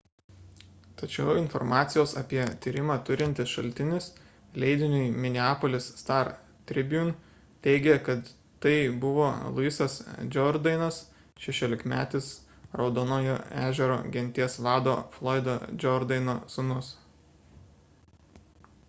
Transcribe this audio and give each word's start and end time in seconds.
tačiau 0.99 1.33
informacijos 1.39 2.13
apie 2.21 2.45
tyrimą 2.65 2.93
turintis 3.09 3.51
šaltinis 3.57 4.05
leidiniui 4.63 5.09
minneapolis 5.25 5.89
star-tribune 5.99 7.13
teigė 7.67 7.93
kad 8.07 8.31
tai 8.65 8.73
buvo 9.03 9.27
louisas 9.59 9.97
jourdainas 10.37 10.97
šešiolikmetis 11.45 12.29
raudonojo 12.83 13.35
ežero 13.67 13.99
genties 14.17 14.55
vado 14.69 14.97
floydo 15.19 15.59
jourdaino 15.85 16.35
sūnus 16.57 16.91